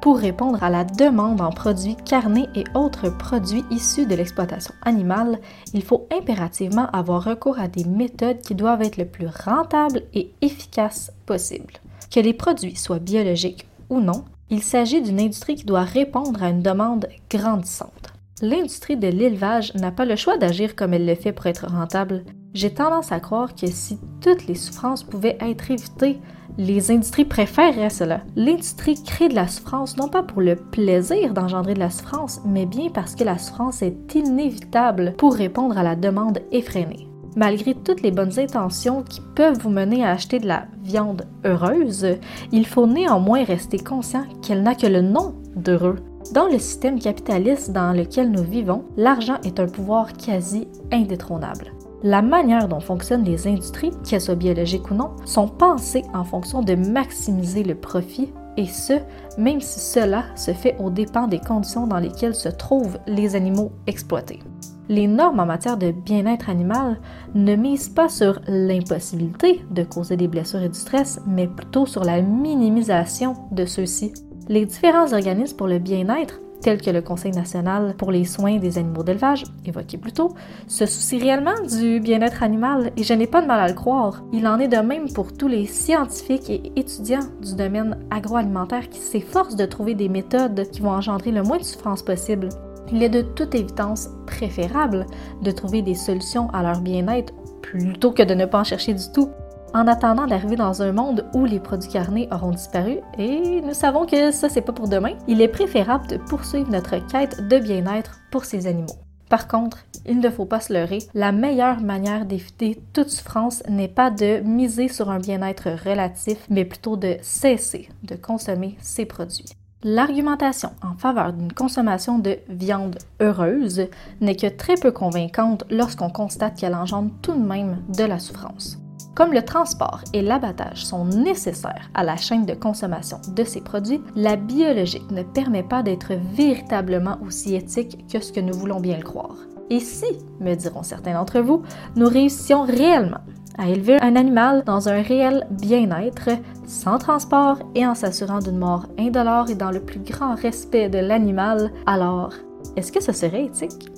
Pour 0.02 0.18
répondre 0.18 0.64
à 0.64 0.68
la 0.68 0.82
demande 0.82 1.40
en 1.40 1.50
produits 1.50 1.94
carnés 1.94 2.48
et 2.56 2.64
autres 2.74 3.08
produits 3.08 3.64
issus 3.70 4.04
de 4.04 4.16
l'exploitation 4.16 4.74
animale, 4.82 5.38
il 5.74 5.84
faut 5.84 6.08
impérativement 6.12 6.90
avoir 6.90 7.22
recours 7.22 7.60
à 7.60 7.68
des 7.68 7.84
méthodes 7.84 8.40
qui 8.40 8.56
doivent 8.56 8.82
être 8.82 8.96
le 8.96 9.04
plus 9.04 9.28
rentables 9.28 10.02
et 10.12 10.32
efficaces 10.40 11.12
possible. 11.24 11.74
Que 12.12 12.18
les 12.18 12.32
produits 12.32 12.74
soient 12.74 12.98
biologiques 12.98 13.68
ou 13.90 14.00
non, 14.00 14.24
il 14.50 14.64
s'agit 14.64 15.02
d'une 15.02 15.20
industrie 15.20 15.54
qui 15.54 15.66
doit 15.66 15.84
répondre 15.84 16.42
à 16.42 16.48
une 16.48 16.62
demande 16.62 17.06
grandissante. 17.30 18.12
L'industrie 18.40 18.96
de 18.96 19.06
l'élevage 19.06 19.72
n'a 19.76 19.92
pas 19.92 20.04
le 20.04 20.16
choix 20.16 20.36
d'agir 20.36 20.74
comme 20.74 20.94
elle 20.94 21.06
le 21.06 21.14
fait 21.14 21.30
pour 21.30 21.46
être 21.46 21.68
rentable. 21.70 22.24
J'ai 22.54 22.74
tendance 22.74 23.12
à 23.12 23.20
croire 23.20 23.54
que 23.54 23.68
si 23.68 24.00
toutes 24.20 24.48
les 24.48 24.56
souffrances 24.56 25.04
pouvaient 25.04 25.38
être 25.40 25.70
évitées, 25.70 26.18
les 26.58 26.90
industries 26.90 27.24
préféreraient 27.24 27.90
cela. 27.90 28.20
L'industrie 28.36 29.02
crée 29.02 29.28
de 29.28 29.34
la 29.34 29.48
souffrance 29.48 29.96
non 29.96 30.08
pas 30.08 30.22
pour 30.22 30.42
le 30.42 30.56
plaisir 30.56 31.32
d'engendrer 31.32 31.74
de 31.74 31.78
la 31.78 31.90
souffrance, 31.90 32.40
mais 32.44 32.66
bien 32.66 32.90
parce 32.90 33.14
que 33.14 33.24
la 33.24 33.38
souffrance 33.38 33.82
est 33.82 34.14
inévitable 34.14 35.14
pour 35.16 35.34
répondre 35.34 35.78
à 35.78 35.82
la 35.82 35.96
demande 35.96 36.40
effrénée. 36.52 37.08
Malgré 37.34 37.74
toutes 37.74 38.02
les 38.02 38.10
bonnes 38.10 38.38
intentions 38.38 39.02
qui 39.02 39.22
peuvent 39.34 39.58
vous 39.58 39.70
mener 39.70 40.04
à 40.04 40.10
acheter 40.10 40.38
de 40.38 40.46
la 40.46 40.66
viande 40.82 41.26
heureuse, 41.46 42.06
il 42.52 42.66
faut 42.66 42.86
néanmoins 42.86 43.44
rester 43.44 43.78
conscient 43.78 44.24
qu'elle 44.42 44.62
n'a 44.62 44.74
que 44.74 44.86
le 44.86 45.00
nom 45.00 45.34
d'heureux. 45.56 45.96
Dans 46.32 46.46
le 46.46 46.58
système 46.58 47.00
capitaliste 47.00 47.72
dans 47.72 47.92
lequel 47.92 48.30
nous 48.30 48.44
vivons, 48.44 48.84
l'argent 48.96 49.38
est 49.44 49.60
un 49.60 49.66
pouvoir 49.66 50.12
quasi 50.12 50.68
indétrônable. 50.92 51.72
La 52.04 52.20
manière 52.20 52.66
dont 52.66 52.80
fonctionnent 52.80 53.22
les 53.22 53.46
industries, 53.46 53.92
qu'elles 54.04 54.20
soient 54.20 54.34
biologiques 54.34 54.90
ou 54.90 54.94
non, 54.94 55.12
sont 55.24 55.46
pensées 55.46 56.02
en 56.12 56.24
fonction 56.24 56.60
de 56.60 56.74
maximiser 56.74 57.62
le 57.62 57.76
profit 57.76 58.32
et 58.56 58.66
ce, 58.66 58.94
même 59.38 59.60
si 59.60 59.78
cela 59.78 60.24
se 60.34 60.52
fait 60.52 60.76
aux 60.80 60.90
dépens 60.90 61.28
des 61.28 61.38
conditions 61.38 61.86
dans 61.86 62.00
lesquelles 62.00 62.34
se 62.34 62.48
trouvent 62.48 62.98
les 63.06 63.36
animaux 63.36 63.70
exploités. 63.86 64.40
Les 64.88 65.06
normes 65.06 65.38
en 65.38 65.46
matière 65.46 65.78
de 65.78 65.92
bien-être 65.92 66.50
animal 66.50 66.98
ne 67.34 67.54
misent 67.54 67.88
pas 67.88 68.08
sur 68.08 68.40
l'impossibilité 68.48 69.64
de 69.70 69.84
causer 69.84 70.16
des 70.16 70.28
blessures 70.28 70.62
et 70.62 70.68
du 70.68 70.78
stress, 70.78 71.20
mais 71.26 71.46
plutôt 71.46 71.86
sur 71.86 72.04
la 72.04 72.20
minimisation 72.20 73.36
de 73.52 73.64
ceux-ci. 73.64 74.12
Les 74.48 74.66
différents 74.66 75.12
organismes 75.12 75.56
pour 75.56 75.68
le 75.68 75.78
bien-être 75.78 76.40
tels 76.62 76.80
que 76.80 76.90
le 76.90 77.02
Conseil 77.02 77.32
national 77.32 77.94
pour 77.98 78.10
les 78.10 78.24
soins 78.24 78.58
des 78.58 78.78
animaux 78.78 79.02
d'élevage, 79.02 79.44
évoqué 79.66 79.98
plus 79.98 80.12
tôt, 80.12 80.34
se 80.66 80.86
soucie 80.86 81.18
réellement 81.18 81.60
du 81.68 82.00
bien-être 82.00 82.42
animal 82.42 82.92
et 82.96 83.02
je 83.02 83.12
n'ai 83.12 83.26
pas 83.26 83.42
de 83.42 83.46
mal 83.46 83.60
à 83.60 83.68
le 83.68 83.74
croire. 83.74 84.22
Il 84.32 84.46
en 84.46 84.58
est 84.58 84.68
de 84.68 84.78
même 84.78 85.12
pour 85.12 85.32
tous 85.32 85.48
les 85.48 85.66
scientifiques 85.66 86.48
et 86.48 86.72
étudiants 86.76 87.28
du 87.42 87.54
domaine 87.54 87.98
agroalimentaire 88.10 88.88
qui 88.88 89.00
s'efforcent 89.00 89.56
de 89.56 89.66
trouver 89.66 89.94
des 89.94 90.08
méthodes 90.08 90.70
qui 90.70 90.80
vont 90.80 90.92
engendrer 90.92 91.32
le 91.32 91.42
moins 91.42 91.58
de 91.58 91.64
souffrance 91.64 92.02
possible. 92.02 92.48
Il 92.92 93.02
est 93.02 93.08
de 93.08 93.22
toute 93.22 93.54
évidence 93.54 94.08
préférable 94.26 95.06
de 95.42 95.50
trouver 95.50 95.82
des 95.82 95.94
solutions 95.94 96.48
à 96.50 96.62
leur 96.62 96.80
bien-être 96.80 97.32
plutôt 97.62 98.12
que 98.12 98.22
de 98.22 98.34
ne 98.34 98.44
pas 98.44 98.60
en 98.60 98.64
chercher 98.64 98.94
du 98.94 99.04
tout 99.12 99.30
en 99.74 99.86
attendant 99.86 100.26
d'arriver 100.26 100.56
dans 100.56 100.82
un 100.82 100.92
monde 100.92 101.24
où 101.34 101.44
les 101.44 101.60
produits 101.60 101.90
carnés 101.90 102.28
auront 102.30 102.50
disparu, 102.50 102.98
et 103.18 103.60
nous 103.62 103.74
savons 103.74 104.06
que 104.06 104.30
ça 104.30 104.48
c'est 104.48 104.60
pas 104.60 104.72
pour 104.72 104.88
demain, 104.88 105.14
il 105.28 105.40
est 105.40 105.48
préférable 105.48 106.06
de 106.06 106.16
poursuivre 106.16 106.70
notre 106.70 106.96
quête 107.06 107.48
de 107.48 107.58
bien-être 107.58 108.20
pour 108.30 108.44
ces 108.44 108.66
animaux. 108.66 108.98
Par 109.28 109.48
contre, 109.48 109.78
il 110.04 110.20
ne 110.20 110.28
faut 110.28 110.44
pas 110.44 110.60
se 110.60 110.74
leurrer, 110.74 110.98
la 111.14 111.32
meilleure 111.32 111.80
manière 111.80 112.26
d'éviter 112.26 112.82
toute 112.92 113.08
souffrance 113.08 113.62
n'est 113.68 113.88
pas 113.88 114.10
de 114.10 114.40
miser 114.40 114.88
sur 114.88 115.10
un 115.10 115.18
bien-être 115.18 115.70
relatif, 115.88 116.36
mais 116.50 116.66
plutôt 116.66 116.96
de 116.96 117.16
cesser 117.22 117.88
de 118.02 118.14
consommer 118.14 118.76
ces 118.82 119.06
produits. 119.06 119.54
L'argumentation 119.84 120.70
en 120.82 120.96
faveur 120.96 121.32
d'une 121.32 121.52
consommation 121.52 122.18
de 122.18 122.38
viande 122.48 122.98
heureuse 123.20 123.88
n'est 124.20 124.36
que 124.36 124.46
très 124.46 124.74
peu 124.74 124.92
convaincante 124.92 125.64
lorsqu'on 125.70 126.10
constate 126.10 126.58
qu'elle 126.58 126.74
engendre 126.74 127.10
tout 127.22 127.34
de 127.34 127.44
même 127.44 127.78
de 127.88 128.04
la 128.04 128.18
souffrance. 128.18 128.81
Comme 129.14 129.34
le 129.34 129.44
transport 129.44 130.00
et 130.14 130.22
l'abattage 130.22 130.86
sont 130.86 131.04
nécessaires 131.04 131.90
à 131.92 132.02
la 132.02 132.16
chaîne 132.16 132.46
de 132.46 132.54
consommation 132.54 133.20
de 133.28 133.44
ces 133.44 133.60
produits, 133.60 134.00
la 134.16 134.36
biologique 134.36 135.10
ne 135.10 135.22
permet 135.22 135.62
pas 135.62 135.82
d'être 135.82 136.14
véritablement 136.34 137.18
aussi 137.26 137.54
éthique 137.54 138.06
que 138.10 138.20
ce 138.20 138.32
que 138.32 138.40
nous 138.40 138.54
voulons 138.54 138.80
bien 138.80 138.96
le 138.96 139.02
croire. 139.02 139.36
Et 139.68 139.80
si, 139.80 140.06
me 140.40 140.54
diront 140.54 140.82
certains 140.82 141.12
d'entre 141.12 141.40
vous, 141.40 141.62
nous 141.94 142.08
réussissions 142.08 142.62
réellement 142.62 143.20
à 143.58 143.68
élever 143.68 144.00
un 144.00 144.16
animal 144.16 144.64
dans 144.64 144.88
un 144.88 145.02
réel 145.02 145.46
bien-être, 145.50 146.30
sans 146.66 146.96
transport 146.96 147.58
et 147.74 147.86
en 147.86 147.94
s'assurant 147.94 148.38
d'une 148.38 148.58
mort 148.58 148.86
indolore 148.98 149.50
et 149.50 149.54
dans 149.54 149.70
le 149.70 149.80
plus 149.80 150.00
grand 150.00 150.34
respect 150.36 150.88
de 150.88 150.98
l'animal, 150.98 151.70
alors 151.84 152.32
est-ce 152.76 152.90
que 152.90 153.02
ce 153.02 153.12
serait 153.12 153.44
éthique? 153.44 153.90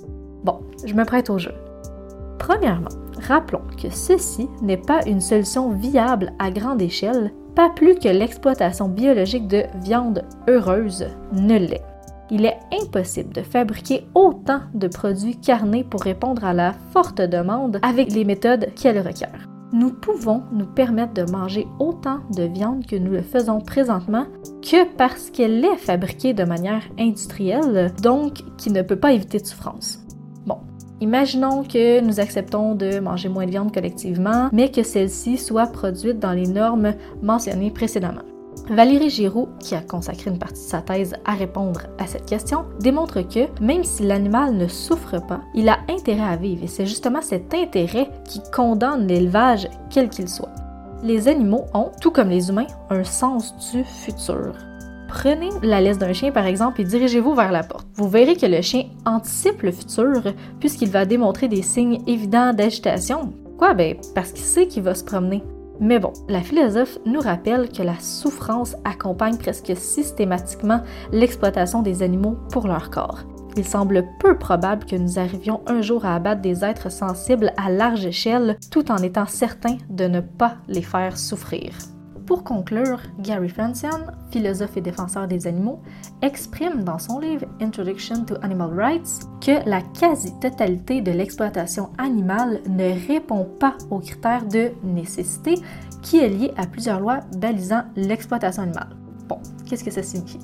Bon, 0.42 0.60
je 0.84 0.94
me 0.94 1.04
prête 1.04 1.30
au 1.30 1.38
jeu. 1.38 1.54
Premièrement, 2.38 2.88
rappelons 3.26 3.62
que 3.80 3.90
ceci 3.90 4.48
n'est 4.62 4.76
pas 4.76 5.00
une 5.06 5.20
solution 5.20 5.70
viable 5.70 6.32
à 6.38 6.50
grande 6.50 6.82
échelle, 6.82 7.32
pas 7.54 7.70
plus 7.70 7.94
que 7.94 8.08
l'exploitation 8.08 8.88
biologique 8.88 9.48
de 9.48 9.64
viande 9.82 10.24
heureuse 10.48 11.06
ne 11.32 11.58
l'est. 11.58 11.84
Il 12.30 12.46
est 12.46 12.58
impossible 12.82 13.34
de 13.34 13.42
fabriquer 13.42 14.06
autant 14.14 14.60
de 14.72 14.88
produits 14.88 15.36
carnés 15.36 15.84
pour 15.84 16.00
répondre 16.00 16.44
à 16.44 16.52
la 16.54 16.74
forte 16.92 17.20
demande 17.20 17.78
avec 17.82 18.12
les 18.12 18.24
méthodes 18.24 18.68
qu'elle 18.74 18.98
requiert. 18.98 19.46
Nous 19.72 19.90
pouvons 19.90 20.44
nous 20.52 20.66
permettre 20.66 21.14
de 21.14 21.30
manger 21.30 21.66
autant 21.80 22.20
de 22.30 22.44
viande 22.44 22.86
que 22.86 22.96
nous 22.96 23.10
le 23.10 23.22
faisons 23.22 23.60
présentement 23.60 24.26
que 24.62 24.84
parce 24.96 25.30
qu'elle 25.30 25.64
est 25.64 25.76
fabriquée 25.76 26.32
de 26.32 26.44
manière 26.44 26.82
industrielle, 26.98 27.92
donc 28.00 28.42
qui 28.56 28.70
ne 28.70 28.82
peut 28.82 28.96
pas 28.96 29.12
éviter 29.12 29.40
de 29.40 29.46
souffrance. 29.46 30.03
Imaginons 31.00 31.64
que 31.64 32.00
nous 32.00 32.20
acceptons 32.20 32.74
de 32.74 33.00
manger 33.00 33.28
moins 33.28 33.46
de 33.46 33.50
viande 33.50 33.74
collectivement, 33.74 34.48
mais 34.52 34.70
que 34.70 34.82
celle-ci 34.82 35.38
soit 35.38 35.66
produite 35.66 36.18
dans 36.18 36.32
les 36.32 36.46
normes 36.46 36.94
mentionnées 37.22 37.70
précédemment. 37.70 38.22
Valérie 38.70 39.10
Giroux, 39.10 39.48
qui 39.58 39.74
a 39.74 39.80
consacré 39.80 40.30
une 40.30 40.38
partie 40.38 40.62
de 40.62 40.68
sa 40.68 40.80
thèse 40.80 41.14
à 41.24 41.34
répondre 41.34 41.82
à 41.98 42.06
cette 42.06 42.24
question, 42.24 42.64
démontre 42.80 43.20
que 43.20 43.40
même 43.60 43.84
si 43.84 44.04
l'animal 44.04 44.54
ne 44.56 44.68
souffre 44.68 45.20
pas, 45.26 45.40
il 45.54 45.68
a 45.68 45.80
intérêt 45.90 46.22
à 46.22 46.36
vivre 46.36 46.64
et 46.64 46.68
c'est 46.68 46.86
justement 46.86 47.20
cet 47.20 47.52
intérêt 47.52 48.08
qui 48.24 48.40
condamne 48.52 49.06
l'élevage 49.06 49.68
quel 49.90 50.08
qu'il 50.08 50.28
soit. 50.28 50.54
Les 51.02 51.28
animaux 51.28 51.66
ont, 51.74 51.90
tout 52.00 52.10
comme 52.10 52.30
les 52.30 52.48
humains, 52.48 52.68
un 52.88 53.04
sens 53.04 53.54
du 53.72 53.84
futur. 53.84 54.54
Prenez 55.14 55.50
la 55.62 55.80
laisse 55.80 55.98
d'un 55.98 56.12
chien 56.12 56.32
par 56.32 56.44
exemple 56.44 56.80
et 56.80 56.84
dirigez-vous 56.84 57.36
vers 57.36 57.52
la 57.52 57.62
porte. 57.62 57.86
Vous 57.94 58.08
verrez 58.08 58.34
que 58.34 58.46
le 58.46 58.60
chien 58.62 58.86
anticipe 59.06 59.62
le 59.62 59.70
futur 59.70 60.20
puisqu'il 60.58 60.90
va 60.90 61.06
démontrer 61.06 61.46
des 61.46 61.62
signes 61.62 62.02
évidents 62.08 62.52
d'agitation. 62.52 63.32
Quoi? 63.56 63.74
Ben, 63.74 63.96
parce 64.16 64.32
qu'il 64.32 64.44
sait 64.44 64.66
qu'il 64.66 64.82
va 64.82 64.96
se 64.96 65.04
promener. 65.04 65.44
Mais 65.78 66.00
bon, 66.00 66.12
la 66.28 66.40
philosophe 66.40 66.98
nous 67.06 67.20
rappelle 67.20 67.68
que 67.68 67.82
la 67.82 67.98
souffrance 68.00 68.74
accompagne 68.84 69.36
presque 69.36 69.76
systématiquement 69.76 70.82
l'exploitation 71.12 71.80
des 71.80 72.02
animaux 72.02 72.36
pour 72.50 72.66
leur 72.66 72.90
corps. 72.90 73.20
Il 73.56 73.64
semble 73.64 74.04
peu 74.18 74.36
probable 74.36 74.84
que 74.84 74.96
nous 74.96 75.20
arrivions 75.20 75.60
un 75.68 75.80
jour 75.80 76.04
à 76.04 76.16
abattre 76.16 76.42
des 76.42 76.64
êtres 76.64 76.90
sensibles 76.90 77.52
à 77.56 77.70
large 77.70 78.04
échelle 78.04 78.56
tout 78.72 78.90
en 78.90 78.96
étant 78.96 79.26
certains 79.26 79.78
de 79.90 80.06
ne 80.06 80.20
pas 80.20 80.56
les 80.66 80.82
faire 80.82 81.16
souffrir. 81.16 81.70
Pour 82.26 82.42
conclure, 82.42 83.00
Gary 83.18 83.50
Francione, 83.50 84.12
philosophe 84.30 84.78
et 84.78 84.80
défenseur 84.80 85.28
des 85.28 85.46
animaux, 85.46 85.82
exprime 86.22 86.82
dans 86.82 86.98
son 86.98 87.18
livre 87.18 87.44
Introduction 87.60 88.24
to 88.24 88.36
Animal 88.40 88.70
Rights 88.74 89.28
que 89.42 89.68
la 89.68 89.82
quasi-totalité 89.82 91.02
de 91.02 91.12
l'exploitation 91.12 91.90
animale 91.98 92.62
ne 92.66 93.06
répond 93.08 93.46
pas 93.60 93.76
aux 93.90 93.98
critères 93.98 94.46
de 94.46 94.70
nécessité 94.82 95.56
qui 96.00 96.18
est 96.18 96.30
lié 96.30 96.52
à 96.56 96.66
plusieurs 96.66 97.00
lois 97.00 97.20
balisant 97.36 97.82
l'exploitation 97.94 98.62
animale. 98.62 98.96
Bon, 99.28 99.38
qu'est-ce 99.66 99.84
que 99.84 99.90
ça 99.90 100.02
signifie? 100.02 100.40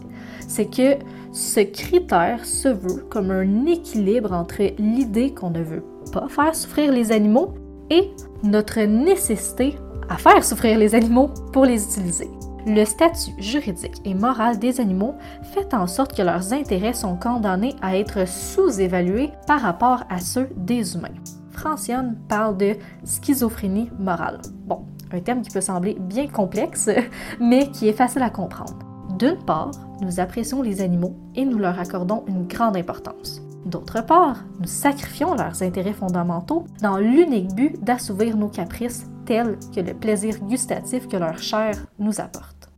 C'est 0.49 0.67
que 0.67 0.99
ce 1.33 1.61
critère 1.61 2.45
se 2.45 2.69
veut 2.69 3.07
comme 3.09 3.31
un 3.31 3.65
équilibre 3.65 4.33
entre 4.33 4.63
l'idée 4.79 5.33
qu'on 5.33 5.51
ne 5.51 5.63
veut 5.63 5.85
pas 6.13 6.29
faire 6.29 6.55
souffrir 6.55 6.93
les 6.93 7.11
animaux 7.11 7.55
et 7.89 8.11
notre 8.43 8.81
nécessité 8.81 9.77
à 10.11 10.19
faire 10.19 10.45
souffrir 10.45 10.77
les 10.77 10.95
animaux 10.95 11.31
pour 11.53 11.65
les 11.65 11.83
utiliser. 11.85 12.29
Le 12.67 12.85
statut 12.85 13.33
juridique 13.39 14.03
et 14.05 14.13
moral 14.13 14.59
des 14.59 14.81
animaux 14.81 15.15
fait 15.55 15.73
en 15.73 15.87
sorte 15.87 16.15
que 16.15 16.21
leurs 16.21 16.53
intérêts 16.53 16.93
sont 16.93 17.17
condamnés 17.17 17.75
à 17.81 17.97
être 17.97 18.29
sous-évalués 18.29 19.31
par 19.47 19.63
rapport 19.63 20.05
à 20.11 20.19
ceux 20.19 20.51
des 20.57 20.95
humains. 20.95 21.09
Francione 21.53 22.19
parle 22.29 22.59
de 22.59 22.77
schizophrénie 23.05 23.91
morale. 23.99 24.41
Bon, 24.67 24.85
un 25.13 25.21
terme 25.21 25.43
qui 25.43 25.51
peut 25.51 25.61
sembler 25.61 25.97
bien 25.99 26.27
complexe, 26.27 26.91
mais 27.41 27.71
qui 27.71 27.89
est 27.89 27.95
facile 27.95 28.23
à 28.23 28.31
comprendre. 28.31 28.79
D'une 29.19 29.39
part, 29.39 29.71
nous 30.03 30.21
apprécions 30.21 30.63
les 30.63 30.83
animaux 30.83 31.17
et 31.35 31.45
nous 31.45 31.59
leur 31.59 31.79
accordons 31.79 32.25
une 32.27 32.47
grande 32.47 32.77
importance. 32.77 33.43
D'autre 33.67 34.05
part, 34.05 34.45
nous 34.59 34.67
sacrifions 34.67 35.35
leurs 35.35 35.63
intérêts 35.63 35.93
fondamentaux 35.93 36.65
dans 36.83 36.97
l'unique 36.97 37.55
but 37.55 37.83
d'assouvir 37.83 38.37
nos 38.37 38.49
caprices 38.49 39.10
tels 39.31 39.61
que 39.73 39.79
le 39.81 39.95
plaisir 39.95 40.41
gustatif 40.41 41.07
que 41.07 41.17
leur 41.17 41.39
chair 41.39 41.77
nous 42.01 42.21
apporte. 42.21 42.69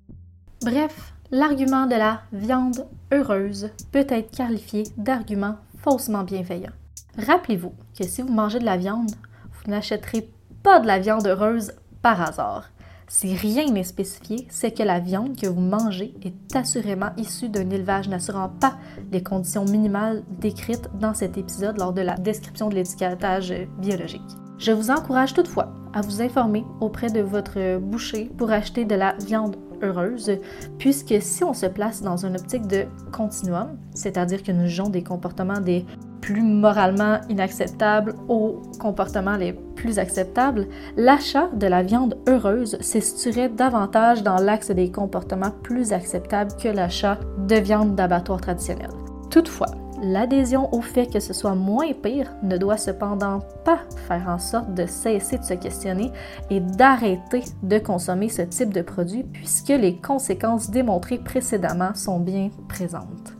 Bref, 0.62 1.14
l'argument 1.30 1.86
de 1.86 1.94
la 1.94 2.20
viande 2.30 2.86
heureuse 3.10 3.70
peut 3.90 4.04
être 4.06 4.36
qualifié 4.36 4.82
d'argument 4.98 5.56
faussement 5.78 6.24
bienveillant. 6.24 6.74
Rappelez-vous 7.16 7.72
que 7.98 8.04
si 8.04 8.20
vous 8.20 8.30
mangez 8.30 8.58
de 8.58 8.66
la 8.66 8.76
viande, 8.76 9.12
vous 9.54 9.70
n'achèterez 9.70 10.28
pas 10.62 10.78
de 10.78 10.86
la 10.86 10.98
viande 10.98 11.26
heureuse 11.26 11.72
par 12.02 12.20
hasard. 12.20 12.68
Si 13.08 13.34
rien 13.34 13.70
n'est 13.70 13.82
spécifié, 13.82 14.46
c'est 14.50 14.76
que 14.76 14.82
la 14.82 15.00
viande 15.00 15.40
que 15.40 15.46
vous 15.46 15.60
mangez 15.60 16.12
est 16.22 16.54
assurément 16.54 17.12
issue 17.16 17.48
d'un 17.48 17.70
élevage 17.70 18.10
n'assurant 18.10 18.50
pas 18.50 18.76
les 19.10 19.22
conditions 19.22 19.64
minimales 19.64 20.22
décrites 20.38 20.90
dans 21.00 21.14
cet 21.14 21.38
épisode 21.38 21.78
lors 21.78 21.94
de 21.94 22.02
la 22.02 22.16
description 22.16 22.68
de 22.68 22.74
l'étiquetage 22.74 23.54
biologique. 23.78 24.41
Je 24.62 24.70
vous 24.70 24.92
encourage 24.92 25.34
toutefois 25.34 25.72
à 25.92 26.02
vous 26.02 26.22
informer 26.22 26.64
auprès 26.80 27.08
de 27.08 27.20
votre 27.20 27.80
boucher 27.80 28.30
pour 28.38 28.52
acheter 28.52 28.84
de 28.84 28.94
la 28.94 29.14
viande 29.14 29.56
heureuse, 29.82 30.38
puisque 30.78 31.16
si 31.20 31.42
on 31.42 31.52
se 31.52 31.66
place 31.66 32.00
dans 32.00 32.24
une 32.24 32.36
optique 32.36 32.68
de 32.68 32.84
continuum, 33.10 33.76
c'est-à-dire 33.92 34.40
que 34.44 34.52
nous 34.52 34.68
jugeons 34.68 34.88
des 34.88 35.02
comportements 35.02 35.58
des 35.58 35.84
plus 36.20 36.42
moralement 36.42 37.20
inacceptables 37.28 38.14
aux 38.28 38.62
comportements 38.78 39.36
les 39.36 39.52
plus 39.52 39.98
acceptables, 39.98 40.68
l'achat 40.96 41.48
de 41.48 41.66
la 41.66 41.82
viande 41.82 42.16
heureuse 42.28 42.80
se 42.80 43.48
davantage 43.48 44.22
dans 44.22 44.36
l'axe 44.36 44.70
des 44.70 44.92
comportements 44.92 45.50
plus 45.64 45.92
acceptables 45.92 46.52
que 46.62 46.68
l'achat 46.68 47.18
de 47.48 47.56
viande 47.56 47.96
d'abattoir 47.96 48.40
traditionnelle. 48.40 48.90
Toutefois, 49.28 49.81
l'adhésion 50.02 50.68
au 50.74 50.82
fait 50.82 51.06
que 51.06 51.20
ce 51.20 51.32
soit 51.32 51.54
moins 51.54 51.92
pire 51.92 52.34
ne 52.42 52.58
doit 52.58 52.76
cependant 52.76 53.38
pas 53.64 53.80
faire 54.08 54.28
en 54.28 54.38
sorte 54.38 54.74
de 54.74 54.84
cesser 54.84 55.38
de 55.38 55.44
se 55.44 55.54
questionner 55.54 56.10
et 56.50 56.60
d'arrêter 56.60 57.44
de 57.62 57.78
consommer 57.78 58.28
ce 58.28 58.42
type 58.42 58.74
de 58.74 58.82
produit 58.82 59.22
puisque 59.22 59.68
les 59.68 59.96
conséquences 59.96 60.70
démontrées 60.70 61.18
précédemment 61.18 61.94
sont 61.94 62.20
bien 62.20 62.50
présentes. 62.68 63.36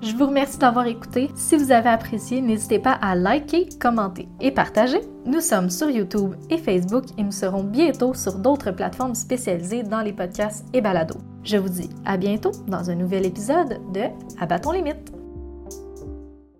Je 0.00 0.14
vous 0.14 0.26
remercie 0.26 0.58
d'avoir 0.58 0.86
écouté. 0.86 1.28
Si 1.34 1.56
vous 1.56 1.72
avez 1.72 1.88
apprécié, 1.88 2.40
n'hésitez 2.40 2.78
pas 2.78 2.92
à 2.92 3.16
liker, 3.16 3.68
commenter 3.80 4.28
et 4.40 4.52
partager. 4.52 5.00
Nous 5.26 5.40
sommes 5.40 5.70
sur 5.70 5.90
YouTube 5.90 6.36
et 6.50 6.58
Facebook 6.58 7.04
et 7.18 7.24
nous 7.24 7.32
serons 7.32 7.64
bientôt 7.64 8.14
sur 8.14 8.38
d'autres 8.38 8.70
plateformes 8.70 9.16
spécialisées 9.16 9.82
dans 9.82 10.00
les 10.00 10.12
podcasts 10.12 10.64
et 10.72 10.80
balados. 10.80 11.18
Je 11.42 11.56
vous 11.56 11.68
dis 11.68 11.90
à 12.04 12.16
bientôt 12.16 12.52
dans 12.68 12.90
un 12.90 12.94
nouvel 12.94 13.26
épisode 13.26 13.80
de 13.92 14.02
Abattons 14.38 14.70
les 14.70 14.82
mythes. 14.82 15.07